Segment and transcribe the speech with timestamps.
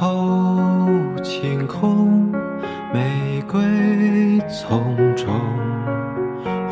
[0.00, 0.56] 后
[1.24, 2.30] 晴空，
[2.94, 3.60] 玫瑰
[4.48, 5.26] 丛中，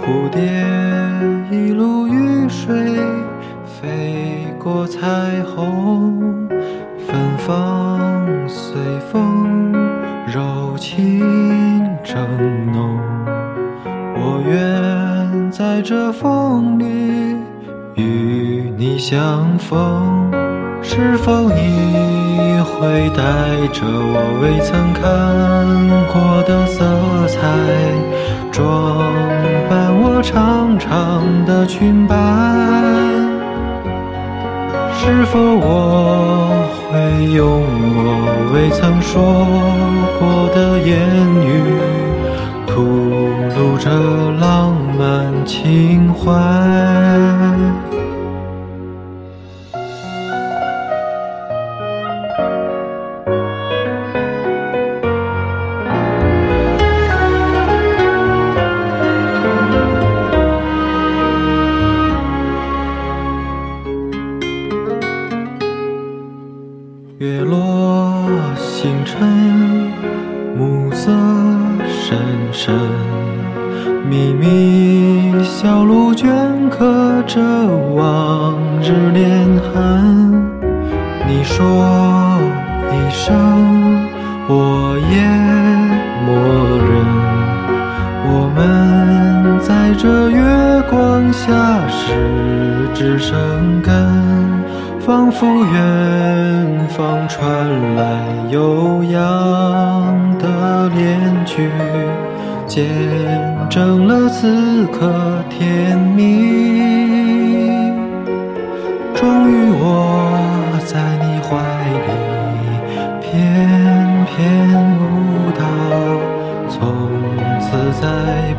[0.00, 0.62] 蝴蝶
[1.50, 3.00] 一路雨水
[3.64, 5.00] 飞过彩
[5.42, 6.48] 虹，
[7.09, 9.72] 芬芳随风，
[10.33, 11.19] 柔情
[12.05, 12.24] 正
[12.72, 12.97] 浓。
[14.14, 17.36] 我愿在这风里
[17.97, 20.30] 与你相逢，
[20.88, 23.22] 是否你会带
[23.72, 25.02] 着我未曾看
[26.12, 26.84] 过的色
[27.27, 27.36] 彩，
[28.52, 28.96] 装
[29.68, 32.14] 扮我长长的裙摆？
[34.94, 37.62] 是否我会用
[37.96, 38.00] 我
[38.55, 39.12] 未曾说
[40.20, 40.96] 过的言
[41.44, 41.46] 语，
[42.66, 42.74] 吐
[43.58, 43.91] 露着
[44.41, 46.33] 浪漫情怀？
[67.19, 69.19] 月落星辰，
[70.55, 71.11] 暮色
[71.89, 72.19] 深
[72.53, 72.75] 深，
[74.06, 77.41] 秘密小路镌刻着
[77.95, 80.45] 往日恋痕。
[81.27, 81.64] 你说
[82.92, 83.34] 一声，
[84.47, 85.23] 我也
[86.27, 86.36] 默
[86.84, 86.92] 认。
[88.28, 92.12] 我们在这月光下十
[92.92, 94.55] 指生根。
[95.06, 97.46] 仿佛远方传
[97.94, 101.70] 来悠扬的恋曲，
[102.67, 102.84] 见
[103.70, 105.08] 证了此刻
[105.48, 107.70] 甜蜜。
[109.14, 109.86] 终于我
[110.86, 111.56] 在你怀
[112.02, 112.11] 里
[113.22, 113.24] 翩
[114.27, 114.34] 翩
[114.98, 115.00] 舞
[115.56, 115.62] 蹈，
[116.68, 116.77] 从
[117.61, 117.66] 此
[118.00, 118.05] 再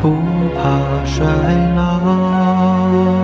[0.02, 0.16] 不
[0.56, 0.64] 怕
[1.04, 1.28] 衰
[1.76, 3.17] 老。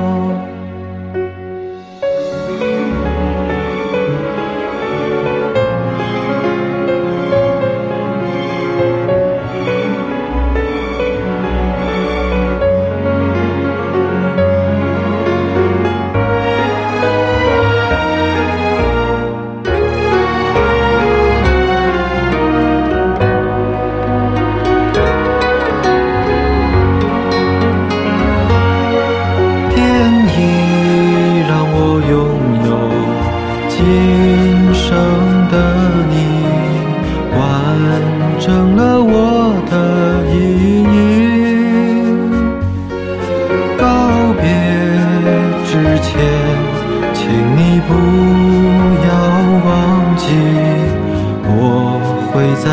[52.55, 52.69] 在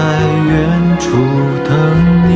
[0.47, 1.17] 远处
[1.65, 1.73] 等
[2.29, 2.31] 你。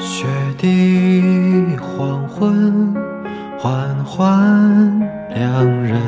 [0.00, 0.26] 雪
[0.56, 2.94] 地黄昏，
[3.58, 5.00] 缓缓
[5.34, 6.00] 两人，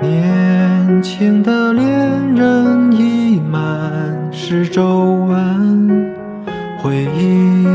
[0.00, 3.62] 年轻的恋人已满
[4.32, 6.14] 是皱纹，
[6.78, 7.66] 回忆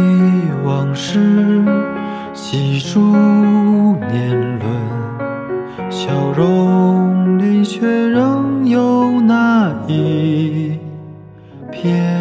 [0.66, 1.64] 往事，
[2.34, 3.00] 细数
[4.12, 4.43] 年。
[11.84, 12.13] 天。